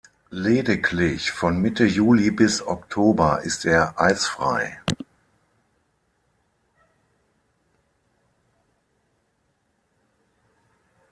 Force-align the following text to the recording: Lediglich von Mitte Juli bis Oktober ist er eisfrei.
Lediglich 0.31 1.29
von 1.29 1.61
Mitte 1.61 1.85
Juli 1.85 2.31
bis 2.31 2.63
Oktober 2.65 3.41
ist 3.43 3.65
er 3.65 3.99
eisfrei. 4.01 4.81